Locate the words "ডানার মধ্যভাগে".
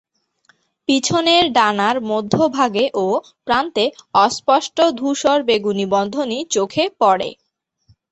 1.53-2.85